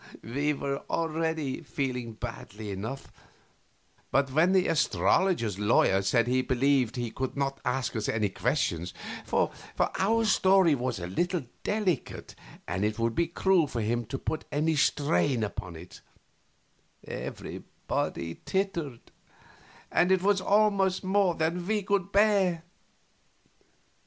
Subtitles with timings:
[0.23, 3.11] We were already feeling badly enough,
[4.09, 8.95] but when the astrologer's lawyer said he believed he would not ask us any questions
[9.23, 9.51] for
[9.99, 12.33] our story was a little delicate
[12.67, 16.01] and it would be cruel for him to put any strain upon it
[17.07, 19.11] everybody tittered,
[19.91, 22.63] and it was almost more than we could bear.